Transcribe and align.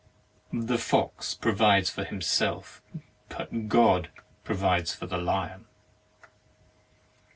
The 0.51 0.79
fox 0.79 1.35
provides 1.35 1.91
for 1.91 2.03
himself, 2.03 2.81
but 3.29 3.67
God 3.67 4.09
provides 4.43 4.95
for 4.95 5.05
the 5.05 5.19
lion. 5.19 5.65